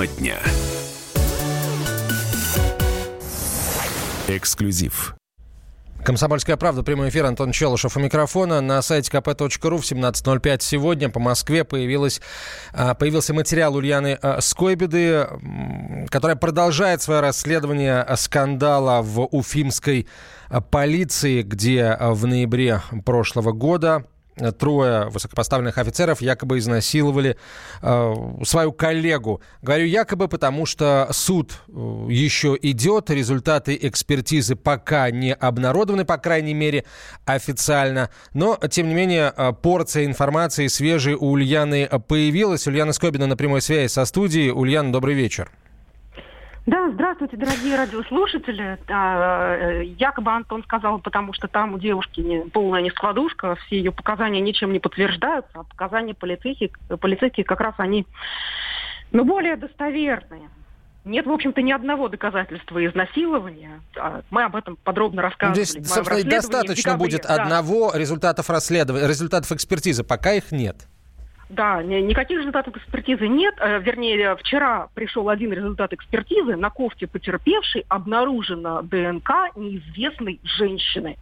Тема 0.00 0.06
дня. 0.06 0.38
Эксклюзив. 4.28 5.14
Комсомольская 6.04 6.56
правда, 6.56 6.82
прямой 6.82 7.10
эфир, 7.10 7.26
Антон 7.26 7.52
Челышев 7.52 7.96
у 7.98 8.00
микрофона. 8.00 8.62
На 8.62 8.80
сайте 8.80 9.10
kp.ru 9.10 9.76
в 9.76 9.82
17.05 9.82 10.56
сегодня 10.60 11.10
по 11.10 11.20
Москве 11.20 11.64
появилась, 11.64 12.22
а, 12.72 12.94
появился 12.94 13.34
материал 13.34 13.74
Ульяны 13.74 14.18
а, 14.22 14.40
Скойбеды, 14.40 15.28
которая 16.08 16.36
продолжает 16.36 17.02
свое 17.02 17.20
расследование 17.20 18.06
скандала 18.16 19.02
в 19.02 19.26
уфимской 19.26 20.08
а, 20.48 20.62
полиции, 20.62 21.42
где 21.42 21.98
в 22.00 22.26
ноябре 22.26 22.80
прошлого 23.04 23.52
года 23.52 24.06
трое 24.58 25.08
высокопоставленных 25.08 25.78
офицеров 25.78 26.20
якобы 26.20 26.58
изнасиловали 26.58 27.36
э, 27.82 28.14
свою 28.44 28.72
коллегу. 28.72 29.40
Говорю 29.62 29.86
якобы, 29.86 30.28
потому 30.28 30.66
что 30.66 31.08
суд 31.12 31.60
э, 31.68 31.72
еще 32.08 32.56
идет, 32.60 33.10
результаты 33.10 33.78
экспертизы 33.80 34.56
пока 34.56 35.10
не 35.10 35.34
обнародованы, 35.34 36.04
по 36.04 36.18
крайней 36.18 36.54
мере, 36.54 36.84
официально. 37.24 38.10
Но, 38.34 38.58
тем 38.70 38.88
не 38.88 38.94
менее, 38.94 39.32
э, 39.36 39.52
порция 39.52 40.04
информации 40.04 40.66
свежей 40.66 41.14
у 41.14 41.30
Ульяны 41.30 41.88
появилась. 42.08 42.66
Ульяна 42.66 42.92
Скобина 42.92 43.26
на 43.26 43.36
прямой 43.36 43.62
связи 43.62 43.90
со 43.90 44.04
студией. 44.04 44.50
Ульяна, 44.50 44.92
добрый 44.92 45.14
вечер. 45.14 45.50
Здравствуйте, 47.20 47.44
дорогие 47.44 47.76
радиослушатели. 47.76 48.78
А, 48.88 49.54
э, 49.54 49.84
якобы 49.98 50.30
Антон 50.30 50.62
сказал, 50.64 51.00
потому 51.00 51.34
что 51.34 51.48
там 51.48 51.74
у 51.74 51.78
девушки 51.78 52.20
не, 52.20 52.40
полная 52.48 52.80
нескладушка, 52.80 53.56
все 53.56 53.76
ее 53.76 53.92
показания 53.92 54.40
ничем 54.40 54.72
не 54.72 54.78
подтверждаются, 54.78 55.50
а 55.52 55.64
показания 55.64 56.14
полицейских, 56.14 56.70
полицейских 56.98 57.44
как 57.44 57.60
раз 57.60 57.74
они 57.76 58.06
ну, 59.12 59.26
более 59.26 59.56
достоверные. 59.56 60.48
Нет, 61.04 61.26
в 61.26 61.30
общем-то, 61.30 61.60
ни 61.60 61.72
одного 61.72 62.08
доказательства 62.08 62.84
изнасилования. 62.86 63.82
А, 63.98 64.22
мы 64.30 64.44
об 64.44 64.56
этом 64.56 64.76
подробно 64.76 65.20
рассказывали. 65.20 65.62
Здесь, 65.62 65.86
собственно, 65.86 66.24
достаточно 66.24 66.96
будет 66.96 67.24
да. 67.24 67.34
одного 67.34 67.92
результатов 67.94 68.48
расследования, 68.48 69.06
результатов 69.06 69.52
экспертизы, 69.52 70.04
пока 70.04 70.32
их 70.32 70.52
нет. 70.52 70.86
Да, 71.50 71.82
никаких 71.82 72.38
результатов 72.38 72.76
экспертизы 72.76 73.26
нет. 73.26 73.54
Э, 73.58 73.80
вернее, 73.80 74.36
вчера 74.36 74.88
пришел 74.94 75.28
один 75.28 75.52
результат 75.52 75.92
экспертизы. 75.92 76.54
На 76.54 76.70
кофте 76.70 77.08
потерпевшей 77.08 77.84
обнаружена 77.88 78.82
ДНК 78.82 79.50
неизвестной 79.56 80.38
женщины. 80.44 81.18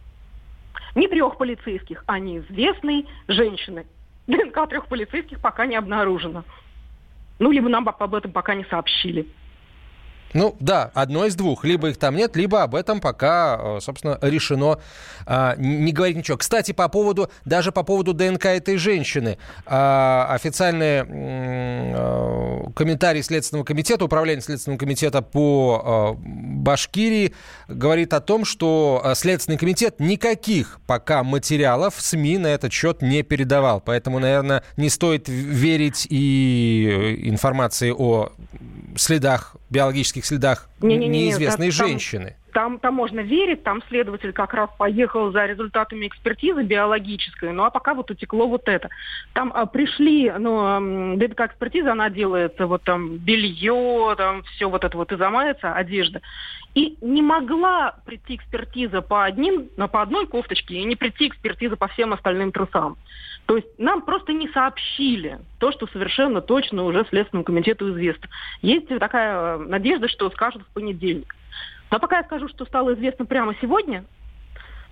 Не 0.93 1.07
трех 1.07 1.37
полицейских, 1.37 2.03
а 2.05 2.19
неизвестной 2.19 3.07
женщины. 3.27 3.87
ДНК 4.27 4.69
трех 4.69 4.85
полицейских 4.85 5.41
пока 5.41 5.65
не 5.65 5.75
обнаружена. 5.75 6.43
Ну, 7.39 7.49
либо 7.49 7.67
нам 7.67 7.89
об 7.89 8.13
этом 8.13 8.31
пока 8.31 8.53
не 8.53 8.65
сообщили. 8.65 9.25
Ну 10.33 10.55
да, 10.59 10.91
одно 10.93 11.25
из 11.25 11.35
двух. 11.35 11.63
Либо 11.63 11.89
их 11.89 11.97
там 11.97 12.15
нет, 12.15 12.35
либо 12.35 12.63
об 12.63 12.75
этом 12.75 13.01
пока, 13.01 13.59
э, 13.59 13.79
собственно, 13.81 14.19
решено 14.21 14.79
а, 15.25 15.55
не 15.57 15.91
говорить 15.91 16.17
ничего. 16.17 16.37
Кстати, 16.37 16.71
по 16.71 16.87
поводу, 16.87 17.29
даже 17.45 17.71
по 17.71 17.83
поводу 17.83 18.13
ДНК 18.13 18.45
этой 18.45 18.77
женщины. 18.77 19.37
А, 19.65 20.27
официальный 20.31 21.03
а, 21.03 22.71
комментарий 22.75 23.21
Следственного 23.21 23.63
комитета, 23.63 24.05
управление 24.05 24.41
Следственного 24.41 24.79
комитета 24.79 25.21
по 25.21 25.81
а, 25.83 26.15
Башкирии 26.17 27.33
говорит 27.67 28.13
о 28.13 28.21
том, 28.21 28.43
что 28.43 29.03
Следственный 29.15 29.57
комитет 29.57 29.99
никаких 29.99 30.79
пока 30.87 31.23
материалов 31.23 31.95
СМИ 31.97 32.39
на 32.39 32.47
этот 32.47 32.73
счет 32.73 33.01
не 33.01 33.21
передавал. 33.21 33.81
Поэтому, 33.81 34.19
наверное, 34.19 34.63
не 34.77 34.89
стоит 34.89 35.29
верить 35.29 36.07
и 36.09 37.19
информации 37.23 37.93
о 37.95 38.31
следах, 38.99 39.55
биологических 39.69 40.25
следах 40.25 40.69
не, 40.81 40.97
не, 40.97 41.07
не, 41.07 41.25
неизвестной 41.25 41.71
там, 41.71 41.87
женщины. 41.87 42.35
Там, 42.51 42.79
там 42.79 42.95
можно 42.95 43.19
верить, 43.19 43.63
там 43.63 43.81
следователь 43.89 44.33
как 44.33 44.53
раз 44.53 44.69
поехал 44.77 45.31
за 45.31 45.45
результатами 45.45 46.07
экспертизы 46.07 46.63
биологической, 46.63 47.51
ну 47.51 47.63
а 47.63 47.69
пока 47.69 47.93
вот 47.93 48.11
утекло 48.11 48.47
вот 48.47 48.67
это. 48.67 48.89
Там 49.33 49.51
а, 49.53 49.65
пришли, 49.65 50.31
ну, 50.37 51.15
ДНК-экспертиза, 51.17 51.91
она 51.91 52.09
делается, 52.09 52.67
вот 52.67 52.83
там 52.83 53.17
белье, 53.17 54.15
там 54.17 54.43
все 54.43 54.69
вот 54.69 54.83
это 54.83 54.97
вот 54.97 55.11
изымается, 55.11 55.73
одежда. 55.73 56.21
И 56.75 56.97
не 57.01 57.21
могла 57.21 57.95
прийти 58.05 58.35
экспертиза 58.35 59.01
по, 59.01 59.25
одним, 59.25 59.67
по 59.91 60.01
одной 60.01 60.27
кофточке 60.27 60.75
и 60.75 60.83
не 60.83 60.95
прийти 60.95 61.27
экспертиза 61.27 61.75
по 61.75 61.87
всем 61.87 62.13
остальным 62.13 62.51
трусам. 62.51 62.97
То 63.49 63.55
есть 63.55 63.67
нам 63.79 64.03
просто 64.03 64.31
не 64.31 64.47
сообщили 64.49 65.39
то, 65.57 65.71
что 65.71 65.87
совершенно 65.87 66.39
точно 66.39 66.83
уже 66.83 67.03
Следственному 67.09 67.43
комитету 67.43 67.89
известно. 67.91 68.29
Есть 68.61 68.87
такая 68.99 69.55
э, 69.55 69.57
надежда, 69.57 70.07
что 70.07 70.29
скажут 70.29 70.61
в 70.61 70.73
понедельник. 70.73 71.35
Но 71.91 71.99
пока 71.99 72.17
я 72.17 72.23
скажу, 72.23 72.47
что 72.47 72.65
стало 72.65 72.93
известно 72.93 73.25
прямо 73.25 73.55
сегодня, 73.61 74.05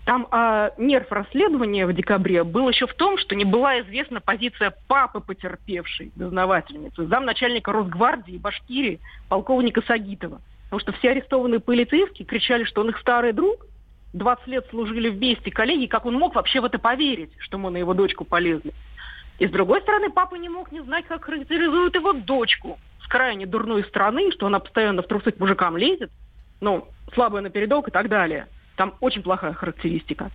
там 0.05 0.27
э, 0.31 0.71
нерв 0.77 1.11
расследования 1.11 1.85
в 1.85 1.93
декабре 1.93 2.43
был 2.43 2.69
еще 2.69 2.87
в 2.87 2.93
том, 2.93 3.17
что 3.17 3.35
не 3.35 3.45
была 3.45 3.81
известна 3.81 4.21
позиция 4.21 4.73
папы 4.87 5.19
потерпевшей 5.19 6.11
дознавательницы, 6.15 7.05
замначальника 7.07 7.71
Росгвардии 7.71 8.37
Башкирии, 8.37 8.99
полковника 9.29 9.81
Сагитова. 9.81 10.41
Потому 10.65 10.79
что 10.79 10.91
все 10.93 11.11
арестованные 11.11 11.59
полицейские 11.59 12.25
кричали, 12.25 12.63
что 12.63 12.81
он 12.81 12.89
их 12.89 12.97
старый 12.99 13.33
друг– 13.33 13.65
20 14.13 14.47
лет 14.47 14.67
служили 14.69 15.09
вместе 15.09 15.51
коллеги, 15.51 15.85
как 15.85 16.05
он 16.05 16.15
мог 16.15 16.35
вообще 16.35 16.61
в 16.61 16.65
это 16.65 16.79
поверить, 16.79 17.31
что 17.39 17.57
мы 17.57 17.69
на 17.69 17.77
его 17.77 17.93
дочку 17.93 18.25
полезли? 18.25 18.73
И 19.39 19.47
с 19.47 19.51
другой 19.51 19.81
стороны, 19.81 20.09
папа 20.09 20.35
не 20.35 20.49
мог 20.49 20.71
не 20.71 20.81
знать, 20.81 21.05
как 21.07 21.25
характеризуют 21.25 21.95
его 21.95 22.13
дочку 22.13 22.79
с 23.03 23.07
крайне 23.07 23.45
дурной 23.45 23.83
страны, 23.83 24.31
что 24.31 24.47
она 24.47 24.59
постоянно 24.59 25.03
в 25.03 25.07
трусы 25.07 25.31
к 25.31 25.39
мужикам 25.39 25.77
лезет, 25.77 26.11
ну, 26.61 26.87
слабая 27.13 27.41
напередок 27.41 27.87
и 27.87 27.91
так 27.91 28.09
далее. 28.09 28.47
Там 28.75 28.95
очень 28.99 29.23
плохая 29.23 29.53
характеристика. 29.53 30.31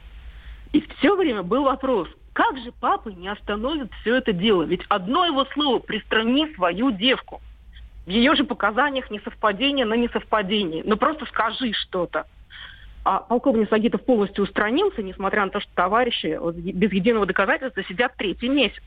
И 0.73 0.81
все 0.99 1.15
время 1.17 1.43
был 1.43 1.65
вопрос, 1.65 2.09
как 2.33 2.57
же 2.59 2.73
папа 2.73 3.11
не 3.11 3.29
остановит 3.29 3.93
все 4.01 4.17
это 4.17 4.33
дело? 4.33 4.63
Ведь 4.63 4.83
одно 4.89 5.27
его 5.27 5.45
слово 5.53 5.79
«пристрани 5.81 6.53
свою 6.55 6.91
девку». 6.91 7.41
В 8.07 8.11
ее 8.11 8.35
же 8.35 8.45
показаниях 8.45 9.11
несовпадение 9.11 9.85
на 9.85 9.95
несовпадение. 9.95 10.83
Ну 10.85 10.97
просто 10.97 11.27
скажи 11.27 11.73
что-то. 11.73 12.27
А 13.05 13.19
полковник 13.19 13.69
Сагитов 13.69 14.05
полностью 14.05 14.45
устранился, 14.45 15.03
несмотря 15.03 15.45
на 15.45 15.51
то, 15.51 15.61
что 15.61 15.71
товарищи 15.75 16.39
без 16.73 16.93
единого 16.93 17.27
доказательства 17.27 17.85
сидят 17.85 18.17
третий 18.17 18.49
месяц. 18.49 18.83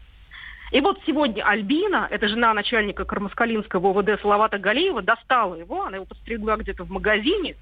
И 0.71 0.81
вот 0.81 0.99
сегодня 1.05 1.43
Альбина, 1.43 2.07
это 2.09 2.27
жена 2.27 2.53
начальника 2.53 3.05
Кармаскалинского 3.05 3.97
ОВД 3.97 4.21
Салавата 4.21 4.57
Галеева, 4.57 5.01
достала 5.01 5.55
его, 5.55 5.83
она 5.85 5.97
его 5.97 6.05
подстригла 6.05 6.55
где-то 6.55 6.83
в 6.83 6.89
магазине, 6.89 7.55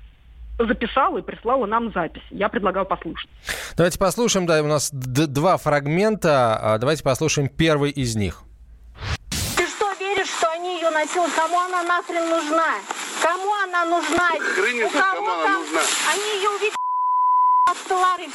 записала 0.57 1.17
и 1.17 1.21
прислала 1.21 1.65
нам 1.65 1.91
запись. 1.91 2.23
Я 2.29 2.49
предлагаю 2.49 2.85
послушать. 2.85 3.29
Давайте 3.75 3.99
послушаем, 3.99 4.45
да, 4.45 4.61
у 4.61 4.67
нас 4.67 4.89
два 4.91 5.57
фрагмента. 5.57 6.57
А, 6.61 6.77
давайте 6.77 7.03
послушаем 7.03 7.49
первый 7.49 7.91
из 7.91 8.15
них. 8.15 8.43
Ты 9.57 9.67
что, 9.67 9.91
веришь, 9.99 10.27
что 10.27 10.49
они 10.51 10.75
ее 10.77 10.89
насилуют? 10.89 11.33
Кому 11.33 11.59
она 11.59 11.83
нахрен 11.83 12.29
нужна? 12.29 12.75
Кому 13.21 13.53
она 13.63 13.85
нужна? 13.85 14.29
Хрень, 14.55 14.89
кому 14.89 15.29
она 15.29 15.43
там... 15.43 15.61
нужна? 15.61 15.81
Они 16.11 16.39
ее 16.39 16.49
увидели 16.49 16.82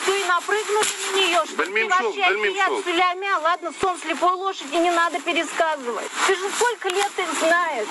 Все 0.02 0.20
и 0.20 0.24
напрыгнули 0.24 0.88
на 1.12 1.16
нее, 1.16 1.46
что 1.46 1.64
ты 1.64 1.88
вообще 1.88 2.22
от 2.24 2.84
селямя. 2.84 3.38
Ладно, 3.38 3.72
сон 3.80 3.98
слепой 3.98 4.32
лошади 4.32 4.76
не 4.76 4.90
надо 4.90 5.20
пересказывать. 5.20 6.10
Ты 6.26 6.36
же 6.36 6.50
сколько 6.50 6.88
лет 6.88 7.12
их 7.18 7.38
знаешь? 7.38 7.88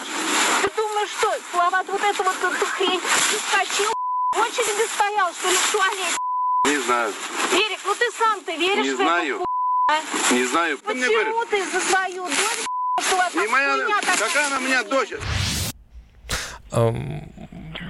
Ты 0.64 0.70
думаешь, 0.76 1.10
что, 1.10 1.34
слова 1.52 1.84
вот 1.84 2.02
это 2.02 2.24
вот 2.24 2.36
эту 2.38 2.66
хрень, 2.66 3.00
ты 3.00 3.38
скачил, 3.40 3.92
в 4.36 4.40
очереди 4.40 4.88
стоял, 4.94 5.32
что 5.34 5.50
ли, 5.50 5.56
в 5.56 5.72
туалете? 5.72 6.18
Не 6.66 6.78
знаю. 6.78 7.14
Эрик, 7.54 7.80
ну 7.86 7.96
ты 7.96 8.12
сам 8.12 8.42
ты 8.42 8.56
веришь 8.56 8.86
не 8.86 8.92
в 8.92 8.96
знаю. 8.98 9.36
эту 9.36 9.46
а? 9.90 10.34
Не 10.34 10.44
знаю. 10.46 10.78
Почему 10.80 11.46
ты 11.46 11.64
за 11.66 11.80
свою 11.82 12.26
дочь, 12.26 12.66
что 13.02 13.40
не 13.40 13.48
моя, 13.48 13.78
какая 14.18 14.48
она 14.48 14.58
у 14.58 14.62
меня 14.62 14.84
дочь? 14.84 15.14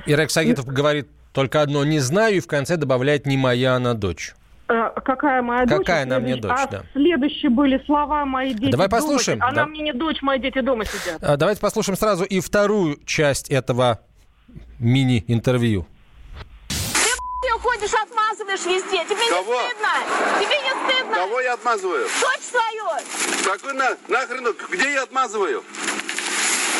Ирек 0.05 0.31
Сагитов 0.31 0.65
говорит 0.65 1.07
только 1.37 1.61
одно 1.61 1.85
«не 1.85 1.99
знаю» 1.99 2.37
и 2.37 2.39
в 2.39 2.47
конце 2.47 2.77
добавляет 2.77 3.27
«не 3.27 3.37
моя 3.37 3.75
она 3.75 3.93
дочь». 3.93 4.33
Э, 4.69 4.89
какая 5.05 5.43
моя 5.43 5.67
дочь? 5.67 5.77
Какая 5.77 6.01
она 6.01 6.19
мне 6.19 6.35
дочь, 6.35 6.51
а 6.51 6.65
да. 6.65 6.83
следующие 6.93 7.51
были 7.51 7.79
слова 7.85 8.25
«мои 8.25 8.55
дети 8.55 8.71
Давай 8.71 8.89
послушаем. 8.89 9.37
Дома. 9.37 9.51
Она 9.51 9.61
да. 9.61 9.67
мне 9.67 9.81
не 9.81 9.93
дочь, 9.93 10.23
мои 10.23 10.39
дети 10.39 10.61
дома 10.61 10.83
сидят. 10.85 11.21
А, 11.21 11.37
давайте 11.37 11.61
послушаем 11.61 11.95
сразу 11.95 12.23
и 12.23 12.39
вторую 12.39 12.97
часть 13.05 13.51
этого 13.51 13.99
мини-интервью. 14.79 15.85
Ты 16.69 17.59
ходишь, 17.59 17.93
отмазываешь 17.93 18.65
везде. 18.65 19.05
Тебе 19.05 19.29
Кого? 19.29 19.61
не 19.61 19.69
стыдно? 19.69 20.39
Тебе 20.39 20.57
не 20.57 20.91
стыдно? 20.91 21.15
Кого 21.17 21.39
я 21.41 21.53
отмазываю? 21.53 22.07
Дочь 22.19 22.45
свою. 22.49 23.53
Какой 23.53 23.73
на, 23.73 23.95
нахрен? 24.07 24.55
Где 24.71 24.93
я 24.93 25.03
отмазываю? 25.03 25.63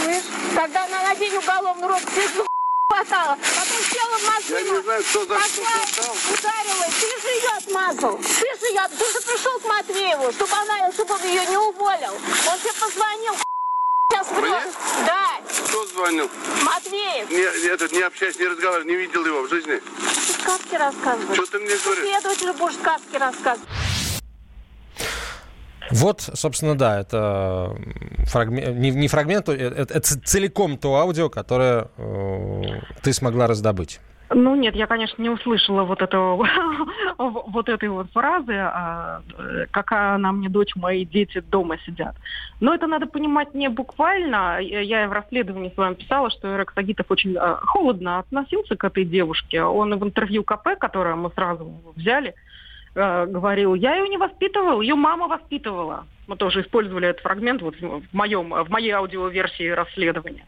Слышь, 0.02 0.24
когда 0.56 0.86
она 0.86 1.04
на 1.04 1.16
день 1.16 1.36
уголовный 1.36 1.88
рок 1.88 2.02
сижу, 2.16 2.48
хватало. 2.98 3.38
Потом 3.56 3.84
села 3.84 4.18
в 4.18 4.26
машину. 4.26 4.58
Я 4.58 4.78
не 4.78 4.82
знаю, 4.84 5.04
кто 5.04 5.20
за 5.26 5.34
пошла, 5.36 5.88
что 5.92 6.12
ударила. 6.34 6.86
Ты 6.86 7.22
же 7.22 7.28
ее 7.28 7.50
отмазал. 7.58 8.18
Ты 8.18 8.60
же 8.60 8.66
ее... 8.68 8.82
Ты 8.98 9.06
же 9.12 9.22
пришел 9.22 9.60
к 9.60 9.66
Матвееву, 9.66 10.32
чтобы 10.32 10.54
она, 10.54 10.92
чтобы 10.92 11.14
он 11.16 11.24
ее 11.24 11.46
не 11.46 11.58
уволил. 11.58 12.14
Он 12.14 12.60
тебе 12.60 12.74
позвонил. 12.80 13.34
Сейчас 14.10 14.28
Мне? 14.32 14.62
Да, 15.06 15.42
Кто 15.68 15.86
звонил? 15.88 16.30
Матвеев. 16.64 17.30
Не, 17.30 17.68
этот, 17.68 17.92
не 17.92 18.02
общаюсь, 18.02 18.40
не 18.40 18.48
разговаривал, 18.48 18.88
не 18.88 18.96
видел 18.96 19.26
его 19.26 19.42
в 19.42 19.50
жизни. 19.50 19.82
Ты 20.28 20.34
сказки 20.42 20.76
рассказываешь. 20.76 21.34
Что 21.36 21.46
ты 21.46 21.60
мне 21.60 21.76
говоришь? 21.76 22.04
Следователю 22.06 22.54
будешь 22.54 22.76
сказки 22.76 23.16
рассказывать. 23.18 23.70
Вот, 25.98 26.22
собственно, 26.22 26.78
да, 26.78 27.00
это 27.00 27.76
фрагмент, 28.26 28.78
не, 28.78 28.92
не 28.92 29.08
фрагмент, 29.08 29.50
это, 29.50 29.94
это 29.94 30.02
целиком 30.02 30.78
то 30.78 30.96
аудио, 30.96 31.30
которое 31.30 31.88
э, 31.98 32.64
ты 33.02 33.14
смогла 33.14 33.48
раздобыть. 33.48 34.00
Ну 34.30 34.56
нет, 34.56 34.76
я, 34.76 34.88
конечно, 34.88 35.22
не 35.22 35.30
услышала 35.30 35.84
вот 35.84 36.02
этого, 36.02 36.36
вот 37.18 37.70
этой 37.70 37.88
вот 37.88 38.12
фразы, 38.12 38.54
а, 38.54 39.22
э, 39.38 39.66
какая 39.72 40.16
она 40.16 40.34
мне 40.34 40.50
дочь, 40.50 40.76
мои 40.76 41.06
дети 41.06 41.40
дома 41.40 41.78
сидят. 41.86 42.16
Но 42.60 42.76
это 42.76 42.88
надо 42.88 43.06
понимать 43.06 43.54
не 43.54 43.70
буквально. 43.70 44.60
Я 44.60 45.08
в 45.08 45.14
расследовании 45.14 45.72
с 45.74 45.78
вами 45.78 45.94
писала, 45.96 46.30
что 46.30 46.54
Эрек 46.54 46.74
Сагитов 46.76 47.06
очень 47.10 47.36
э, 47.36 47.56
холодно 47.62 48.20
относился 48.20 48.76
к 48.76 48.84
этой 48.84 49.06
девушке. 49.06 49.64
Он 49.64 49.98
в 49.98 50.04
интервью 50.04 50.44
КП, 50.44 50.78
которое 50.78 51.16
мы 51.16 51.32
сразу 51.32 51.72
взяли, 51.96 52.36
э, 52.98 53.26
говорил, 53.28 53.76
я 53.76 53.96
ее 53.96 54.10
не 54.10 54.18
воспитывал, 54.18 54.82
ее 54.82 54.96
мама 54.96 55.28
воспитывала. 55.28 56.06
Мы 56.28 56.36
тоже 56.36 56.62
использовали 56.62 57.08
этот 57.08 57.22
фрагмент 57.22 57.62
вот 57.62 57.76
в 57.80 58.14
моем, 58.14 58.50
в 58.50 58.70
моей 58.70 58.92
аудиоверсии 58.92 59.70
расследования. 59.70 60.46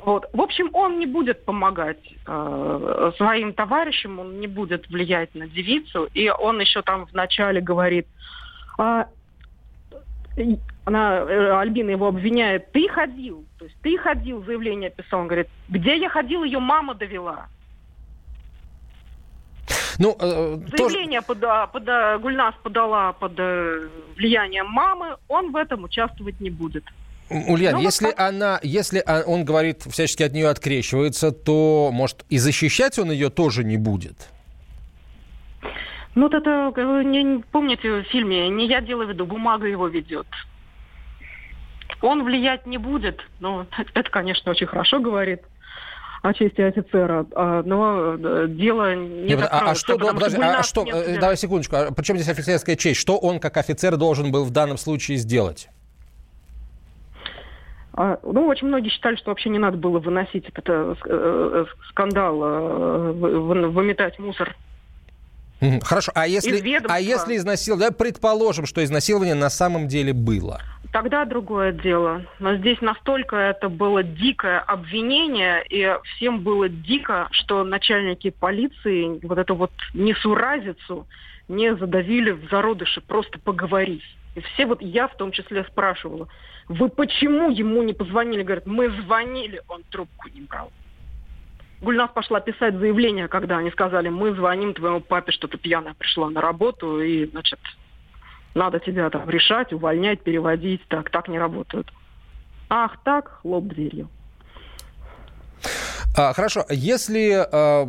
Вот. 0.00 0.26
В 0.32 0.40
общем, 0.40 0.70
он 0.72 0.98
не 0.98 1.06
будет 1.06 1.44
помогать 1.44 1.98
э, 2.26 3.12
своим 3.16 3.52
товарищам, 3.52 4.20
он 4.20 4.40
не 4.40 4.46
будет 4.46 4.88
влиять 4.88 5.34
на 5.34 5.48
девицу, 5.48 6.08
и 6.14 6.30
он 6.30 6.60
еще 6.60 6.82
там 6.82 7.06
вначале 7.06 7.60
говорит, 7.60 8.06
а, 8.78 9.08
и 10.36 10.56
она, 10.84 11.16
э, 11.18 11.58
Альбина 11.58 11.90
его 11.90 12.06
обвиняет, 12.06 12.70
ты 12.72 12.88
ходил, 12.88 13.44
то 13.58 13.64
есть 13.64 13.76
ты 13.82 13.98
ходил, 13.98 14.44
заявление 14.44 14.90
писал, 14.90 15.20
он 15.20 15.26
говорит, 15.26 15.48
где 15.68 15.96
я 15.96 16.08
ходил, 16.08 16.44
ее 16.44 16.60
мама 16.60 16.94
довела. 16.94 17.48
Ну, 19.98 20.16
э, 20.18 20.58
тоже- 20.76 20.90
Заявление 20.94 21.22
пода, 21.22 21.66
пода- 21.66 22.18
Гульнас 22.18 22.54
подала 22.62 23.12
под 23.12 23.32
э, 23.38 23.88
влиянием 24.16 24.66
мамы, 24.68 25.16
он 25.28 25.50
в 25.52 25.56
этом 25.56 25.84
участвовать 25.84 26.40
не 26.40 26.50
будет. 26.50 26.84
Ульян, 27.30 27.72
Ну, 27.72 27.78
вот 27.78 27.84
если 27.84 28.06
так. 28.06 28.20
она, 28.20 28.60
если 28.62 29.02
а- 29.04 29.22
он 29.26 29.44
говорит, 29.44 29.82
всячески 29.82 30.22
от 30.22 30.32
нее 30.32 30.48
открещивается, 30.48 31.30
то, 31.32 31.90
может, 31.92 32.24
и 32.30 32.38
защищать 32.38 32.98
он 32.98 33.10
ее 33.10 33.28
тоже 33.28 33.64
не 33.64 33.76
будет? 33.76 34.28
Ну, 36.14 36.22
вот 36.22 36.34
это, 36.34 36.72
э, 36.74 37.02
не- 37.04 37.42
помните 37.52 38.00
в 38.00 38.04
фильме, 38.04 38.48
не 38.48 38.66
я 38.66 38.80
делаю 38.80 39.08
виду, 39.08 39.26
бумага 39.26 39.66
его 39.66 39.88
ведет. 39.88 40.26
Он 42.00 42.22
влиять 42.24 42.66
не 42.66 42.78
будет, 42.78 43.20
но 43.40 43.66
это, 43.94 44.10
конечно, 44.10 44.52
очень 44.52 44.66
хорошо 44.68 45.00
говорит 45.00 45.40
о 46.22 46.34
чести 46.34 46.60
офицера, 46.60 47.26
а, 47.34 47.62
но 47.62 48.14
э, 48.18 48.46
дело 48.48 48.94
не 48.94 49.28
Не, 49.28 49.34
а- 49.34 49.70
а, 49.70 49.74
что, 49.74 49.94
потому 49.98 50.14
подожди, 50.18 50.36
а 50.36 50.44
Гульнас 50.46 50.68
что, 50.68 50.84
не 50.84 50.90
э, 50.90 51.18
давай 51.20 51.36
секундочку, 51.36 51.76
а 51.76 51.92
при 51.92 52.02
чем 52.04 52.16
здесь 52.16 52.28
офицерская 52.28 52.76
честь? 52.76 53.00
Что 53.00 53.16
он 53.18 53.38
как 53.40 53.56
офицер 53.56 53.96
должен 53.96 54.32
был 54.32 54.44
в 54.44 54.50
данном 54.50 54.78
случае 54.78 55.16
сделать? 55.18 55.68
А, 57.94 58.18
Ну, 58.22 58.46
очень 58.46 58.68
многие 58.68 58.90
считали, 58.90 59.16
что 59.16 59.30
вообще 59.30 59.48
не 59.50 59.58
надо 59.58 59.76
было 59.76 59.98
выносить 59.98 60.48
этот 60.48 60.64
э, 60.68 60.94
э, 61.06 61.64
скандал, 61.90 62.40
э, 62.42 63.12
вы- 63.12 63.40
вы- 63.40 63.68
выметать 63.68 64.18
мусор. 64.18 64.54
Хорошо, 65.82 66.12
а 66.14 66.26
если, 66.26 66.62
а 66.88 67.00
если 67.00 67.36
изнасилование, 67.36 67.90
да, 67.90 67.96
предположим, 67.96 68.64
что 68.66 68.82
изнасилование 68.84 69.34
на 69.34 69.50
самом 69.50 69.88
деле 69.88 70.12
было. 70.12 70.60
Тогда 70.92 71.24
другое 71.24 71.72
дело. 71.72 72.22
Но 72.38 72.56
здесь 72.56 72.80
настолько 72.80 73.36
это 73.36 73.68
было 73.68 74.02
дикое 74.02 74.60
обвинение, 74.60 75.64
и 75.68 75.96
всем 76.14 76.40
было 76.40 76.68
дико, 76.68 77.28
что 77.32 77.64
начальники 77.64 78.30
полиции 78.30 79.18
вот 79.26 79.38
эту 79.38 79.54
вот 79.54 79.72
несуразицу 79.94 81.06
не 81.48 81.74
задавили 81.74 82.30
в 82.30 82.48
зародыше, 82.50 83.00
просто 83.00 83.38
поговорить. 83.38 84.04
И 84.34 84.40
все 84.40 84.66
вот, 84.66 84.80
я 84.80 85.08
в 85.08 85.16
том 85.16 85.32
числе 85.32 85.64
спрашивала, 85.64 86.28
вы 86.68 86.88
почему 86.88 87.50
ему 87.50 87.82
не 87.82 87.94
позвонили? 87.94 88.42
Говорят, 88.42 88.66
мы 88.66 88.90
звонили, 89.02 89.62
он 89.68 89.82
трубку 89.90 90.28
не 90.28 90.42
брал. 90.42 90.70
Гульнас 91.80 92.10
пошла 92.12 92.40
писать 92.40 92.74
заявление, 92.74 93.28
когда 93.28 93.58
они 93.58 93.70
сказали, 93.70 94.08
мы 94.08 94.34
звоним 94.34 94.74
твоему 94.74 95.00
папе, 95.00 95.32
что 95.32 95.46
ты 95.46 95.58
пьяная 95.58 95.94
пришла 95.94 96.28
на 96.28 96.40
работу, 96.40 97.00
и, 97.00 97.26
значит, 97.26 97.60
надо 98.54 98.80
тебя 98.80 99.08
там 99.10 99.28
решать, 99.30 99.72
увольнять, 99.72 100.22
переводить. 100.22 100.82
Так, 100.88 101.10
так 101.10 101.28
не 101.28 101.38
работают. 101.38 101.92
Ах, 102.68 102.96
так, 103.04 103.40
хлоп 103.42 103.64
дверью. 103.66 104.08
А, 106.16 106.32
хорошо, 106.32 106.64
если 106.68 107.46
э, 107.50 107.86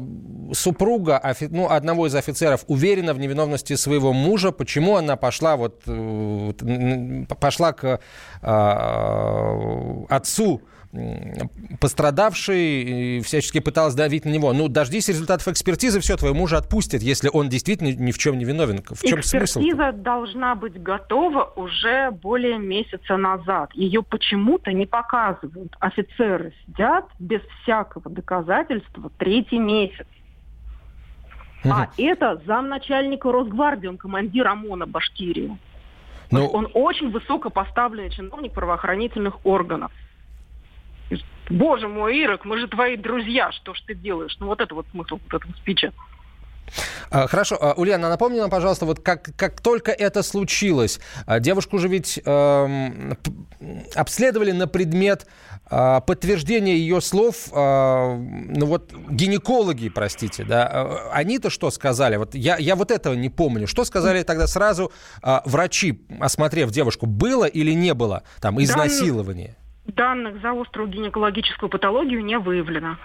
супруга 0.53 1.19
ну, 1.49 1.67
одного 1.69 2.05
из 2.05 2.13
офицеров 2.13 2.63
уверена 2.67 3.13
в 3.13 3.19
невиновности 3.19 3.75
своего 3.75 4.13
мужа, 4.13 4.51
почему 4.51 4.97
она 4.97 5.15
пошла 5.15 5.55
вот 5.55 5.81
э, 5.87 7.25
пошла 7.39 7.73
к 7.73 7.99
э, 8.41 10.05
отцу 10.09 10.61
и 12.49 13.21
всячески 13.23 13.59
пыталась 13.59 13.93
давить 13.93 14.25
на 14.25 14.29
него. 14.29 14.53
Ну, 14.53 14.67
дождись 14.67 15.07
результатов 15.07 15.47
экспертизы, 15.47 15.99
все, 15.99 16.17
твоего 16.17 16.35
мужа 16.35 16.57
отпустят, 16.57 17.01
если 17.01 17.29
он 17.31 17.49
действительно 17.49 17.93
ни 17.93 18.11
в 18.11 18.17
чем 18.17 18.37
не 18.37 18.45
виновен. 18.45 18.83
В 18.83 19.01
чем 19.03 19.21
смысл? 19.21 19.59
Экспертиза 19.59 19.91
должна 19.91 20.55
быть 20.55 20.81
готова 20.81 21.53
уже 21.55 22.11
более 22.11 22.57
месяца 22.57 23.17
назад. 23.17 23.71
Ее 23.73 24.01
почему-то 24.01 24.71
не 24.71 24.85
показывают. 24.85 25.75
Офицеры 25.79 26.53
сидят 26.65 27.05
без 27.19 27.41
всякого 27.61 28.09
доказательства 28.09 29.11
третий 29.17 29.59
месяц. 29.59 30.07
А 31.63 31.89
это 31.97 32.41
замначальника 32.45 33.31
Росгвардии, 33.31 33.87
он 33.87 33.97
командир 33.97 34.47
ОМОНа 34.47 34.87
Башкирии. 34.87 35.57
Ну, 36.31 36.41
есть 36.43 36.53
он 36.53 36.69
очень 36.73 37.11
высокопоставленный 37.11 38.11
чиновник 38.11 38.53
правоохранительных 38.53 39.45
органов. 39.45 39.91
Боже 41.49 41.87
мой, 41.87 42.21
Ирок, 42.21 42.45
мы 42.45 42.59
же 42.59 42.67
твои 42.67 42.95
друзья, 42.95 43.51
что 43.51 43.73
ж 43.73 43.81
ты 43.87 43.95
делаешь? 43.95 44.35
Ну 44.39 44.47
вот 44.47 44.61
это 44.61 44.75
вот 44.75 44.85
смысл 44.91 45.19
вот 45.23 45.41
этого 45.41 45.51
спича. 45.57 45.91
А, 47.09 47.27
Хорошо, 47.27 47.57
А, 47.59 47.73
Ульяна, 47.73 48.09
напомни 48.09 48.39
нам, 48.39 48.49
пожалуйста, 48.49 48.85
вот 48.85 48.99
как, 48.99 49.29
как 49.35 49.61
только 49.61 49.91
это 49.91 50.21
случилось, 50.23 50.99
а, 51.25 51.39
девушку 51.39 51.79
же 51.79 51.87
ведь 51.87 52.19
эм, 52.23 53.17
обследовали 53.95 54.51
на 54.51 54.67
предмет 54.67 55.25
а, 55.65 56.01
подтверждения 56.01 56.75
ее 56.75 57.01
слов, 57.01 57.49
а, 57.51 58.15
ну 58.15 58.65
вот 58.67 58.93
гинекологи, 58.93 59.89
простите, 59.89 60.43
да, 60.43 61.09
они-то 61.11 61.49
что 61.49 61.71
сказали? 61.71 62.17
Вот 62.17 62.35
я, 62.35 62.57
я 62.57 62.75
вот 62.75 62.91
этого 62.91 63.13
не 63.13 63.29
помню. 63.29 63.67
Что 63.67 63.83
сказали 63.85 64.23
тогда 64.23 64.47
сразу 64.47 64.91
а, 65.21 65.41
врачи, 65.45 66.01
осмотрев 66.19 66.69
девушку, 66.71 67.05
было 67.05 67.45
или 67.45 67.71
не 67.71 67.93
было 67.93 68.23
там 68.39 68.61
изнасилование? 68.61 69.55
Данных 69.95 70.41
за 70.41 70.51
острую 70.59 70.87
гинекологическую 70.89 71.69
патологию 71.69 72.23
не 72.23 72.37
выявлено. 72.37 72.97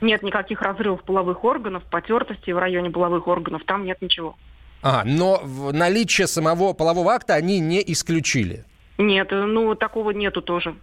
Нет 0.00 0.22
никаких 0.22 0.60
разрывов 0.62 1.02
половых 1.04 1.44
органов, 1.44 1.82
потертостей 1.90 2.52
в 2.52 2.58
районе 2.58 2.90
половых 2.90 3.26
органов, 3.26 3.62
там 3.64 3.84
нет 3.84 4.00
ничего. 4.02 4.36
Ага, 4.82 5.02
но 5.06 5.40
в- 5.42 5.72
наличие 5.72 6.26
самого 6.26 6.74
полового 6.74 7.12
акта 7.12 7.34
они 7.34 7.58
не 7.60 7.82
исключили. 7.92 8.64
Нет, 8.98 9.28
ну 9.30 9.74
такого 9.74 10.10
нету 10.10 10.42
тоже. 10.42 10.74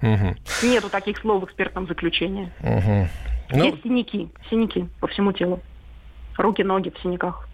Мгм, 0.00 0.36
Нету 0.62 0.88
таких 0.90 1.18
слов 1.18 1.42
в 1.42 1.44
экспертном 1.46 1.86
заключении. 1.86 2.50
мгм. 2.60 3.08
Ну, 3.52 3.64
Есть 3.64 3.82
синяки, 3.82 4.30
синяки 4.48 4.88
по 5.00 5.06
всему 5.08 5.32
телу. 5.32 5.60
Руки, 6.36 6.62
ноги 6.62 6.90
в 6.90 7.00
синяках. 7.02 7.46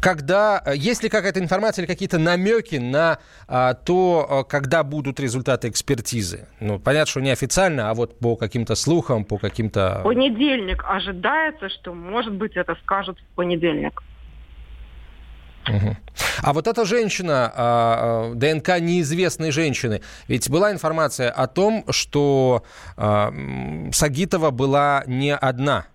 Когда 0.00 0.62
э, 0.64 0.76
есть 0.76 1.02
ли 1.02 1.08
какая-то 1.08 1.40
информация 1.40 1.82
или 1.82 1.90
какие-то 1.90 2.18
намеки 2.18 2.76
на 2.76 3.18
а, 3.48 3.74
то, 3.74 4.44
э, 4.46 4.50
когда 4.50 4.82
будут 4.82 5.20
результаты 5.20 5.68
экспертизы? 5.68 6.48
Ну, 6.60 6.78
понятно, 6.78 7.10
что 7.10 7.20
неофициально, 7.20 7.90
а 7.90 7.94
вот 7.94 8.18
по 8.18 8.36
каким-то 8.36 8.74
слухам, 8.74 9.24
по 9.24 9.38
каким-то... 9.38 10.00
Понедельник 10.04 10.84
ожидается, 10.86 11.68
что, 11.68 11.94
может 11.94 12.34
быть, 12.34 12.56
это 12.56 12.76
скажут 12.82 13.18
в 13.18 13.34
понедельник. 13.34 14.02
А 16.42 16.52
вот 16.52 16.66
эта 16.66 16.84
женщина, 16.84 17.52
а, 17.54 18.30
а, 18.32 18.34
ДНК 18.34 18.80
неизвестной 18.80 19.50
женщины, 19.50 20.00
ведь 20.26 20.48
была 20.50 20.72
информация 20.72 21.30
о 21.30 21.46
том, 21.46 21.84
что 21.90 22.64
а, 22.96 23.32
Сагитова 23.92 24.50
была 24.50 25.04
не 25.06 25.34
одна. 25.34 25.86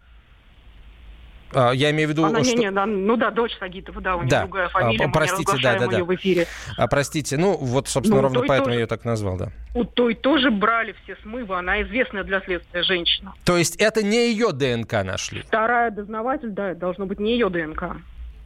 А, 1.53 1.71
Я 1.71 1.91
имею 1.91 2.07
в 2.07 2.11
виду, 2.11 2.25
Она, 2.25 2.43
что... 2.43 2.55
не, 2.55 2.65
не, 2.65 2.71
да, 2.71 2.85
ну 2.85 3.17
да, 3.17 3.31
дочь 3.31 3.55
Сагитова, 3.59 4.01
да, 4.01 4.15
у 4.15 4.19
нее 4.21 4.29
Да. 4.29 4.41
другая 4.41 4.67
А, 4.67 4.69
фамилия, 4.69 5.07
мы 5.07 5.11
простите, 5.13 5.57
да, 5.61 5.77
да, 5.79 5.87
да. 5.87 6.03
в 6.03 6.15
эфире. 6.15 6.47
А, 6.77 6.87
простите, 6.87 7.37
ну 7.37 7.55
вот, 7.57 7.87
собственно, 7.87 8.17
Ну, 8.17 8.23
ровно 8.23 8.39
поэтому 8.41 8.65
тоже. 8.65 8.75
я 8.75 8.79
ее 8.81 8.87
так 8.87 9.05
назвал, 9.05 9.37
да. 9.37 9.51
У 9.73 9.83
той 9.83 10.15
тоже 10.15 10.51
брали 10.51 10.95
все 11.03 11.15
смывы, 11.21 11.57
она 11.57 11.81
известная 11.83 12.23
для 12.23 12.41
следствия 12.41 12.83
женщина. 12.83 13.33
То 13.43 13.57
есть 13.57 13.75
это 13.77 14.03
не 14.03 14.31
ее 14.31 14.51
ДНК 14.51 15.03
нашли? 15.03 15.41
Вторая 15.41 15.91
дознаватель, 15.91 16.49
да, 16.49 16.73
должно 16.73 17.05
быть 17.05 17.19
не 17.19 17.33
ее 17.33 17.49
ДНК. 17.49 17.97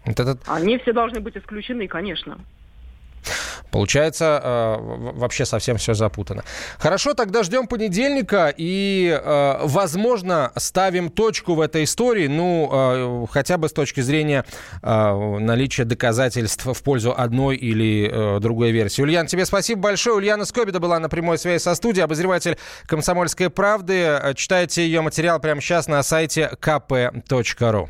Вот 0.05 0.19
этот... 0.19 0.41
Они 0.47 0.77
все 0.79 0.93
должны 0.93 1.19
быть 1.19 1.37
исключены, 1.37 1.87
конечно. 1.87 2.37
Получается, 3.71 4.41
э, 4.43 4.77
вообще 5.13 5.45
совсем 5.45 5.77
все 5.77 5.93
запутано. 5.93 6.43
Хорошо, 6.77 7.13
тогда 7.13 7.43
ждем 7.43 7.67
понедельника 7.67 8.53
и, 8.55 9.19
э, 9.21 9.59
возможно, 9.63 10.51
ставим 10.55 11.09
точку 11.09 11.55
в 11.55 11.61
этой 11.61 11.83
истории, 11.83 12.27
ну, 12.27 12.69
э, 12.71 13.25
хотя 13.31 13.57
бы 13.57 13.69
с 13.69 13.73
точки 13.73 14.01
зрения 14.01 14.45
наличия 14.81 15.85
доказательств 15.85 16.65
в 16.65 16.83
пользу 16.83 17.13
одной 17.15 17.55
или 17.55 18.39
другой 18.39 18.71
версии. 18.71 19.01
Ульян, 19.01 19.27
тебе 19.27 19.45
спасибо 19.45 19.81
большое. 19.81 20.17
Ульяна 20.17 20.45
Скобида 20.45 20.79
была 20.79 20.99
на 20.99 21.09
прямой 21.09 21.37
связи 21.37 21.61
со 21.61 21.75
студией, 21.75 22.03
обозреватель 22.03 22.57
«Комсомольской 22.85 23.49
правды». 23.49 24.33
Читайте 24.35 24.83
ее 24.83 25.01
материал 25.01 25.39
прямо 25.39 25.61
сейчас 25.61 25.87
на 25.87 26.01
сайте 26.03 26.51
kp.ru. 26.61 27.89